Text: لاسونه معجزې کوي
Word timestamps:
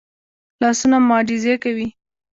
لاسونه 0.61 0.97
معجزې 1.09 1.55
کوي 1.63 1.87